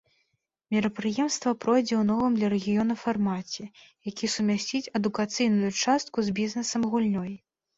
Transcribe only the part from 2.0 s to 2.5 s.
новым для